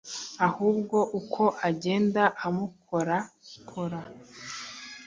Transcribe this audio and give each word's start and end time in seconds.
ahubwo 0.47 0.97
uko 1.19 1.43
agenda 1.69 2.23
amukora 2.47 3.17
kora 3.69 4.01